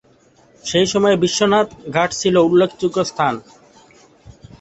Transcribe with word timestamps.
সেই 0.63 0.85
সময়ে 0.85 1.15
বিশ্বনাথ 1.15 1.67
ঘাট 1.93 2.09
ছিল 2.13 2.35
উল্লেখযোগ্য 2.47 2.97
স্থান। 3.03 3.33